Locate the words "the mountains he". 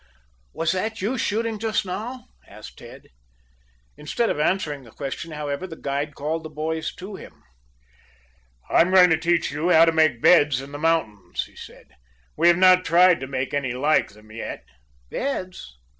10.71-11.55